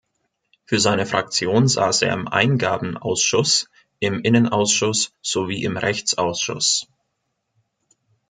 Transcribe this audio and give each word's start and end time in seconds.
Für 0.65 0.79
seine 0.79 1.05
Fraktion 1.05 1.67
saß 1.67 2.01
er 2.01 2.13
im 2.15 2.27
Eingabenausschuss, 2.27 3.69
im 3.99 4.19
Innenausschuss 4.21 5.13
sowie 5.21 5.63
im 5.63 5.77
Rechtsausschuss. 5.77 6.87